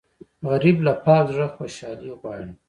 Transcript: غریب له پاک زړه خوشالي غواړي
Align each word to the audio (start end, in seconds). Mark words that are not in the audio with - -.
غریب 0.49 0.77
له 0.85 0.93
پاک 1.05 1.25
زړه 1.35 1.47
خوشالي 1.55 2.11
غواړي 2.19 2.51